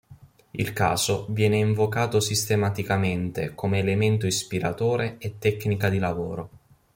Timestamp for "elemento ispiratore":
3.77-5.17